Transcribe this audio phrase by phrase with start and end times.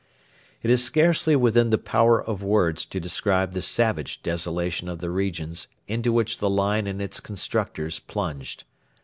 [0.63, 5.11] It is scarcely within the power of words to describe the savage desolation of the
[5.11, 8.63] regions into which the line and its constructors plunged.